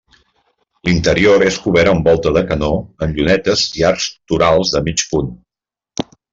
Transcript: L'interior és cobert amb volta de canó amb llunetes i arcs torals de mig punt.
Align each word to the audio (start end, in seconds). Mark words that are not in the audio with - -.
L'interior 0.87 1.45
és 1.49 1.59
cobert 1.65 1.91
amb 1.91 2.09
volta 2.13 2.33
de 2.39 2.43
canó 2.53 2.71
amb 3.07 3.19
llunetes 3.21 3.69
i 3.81 3.87
arcs 3.93 4.11
torals 4.35 4.77
de 4.77 4.85
mig 4.91 5.09
punt. 5.15 5.33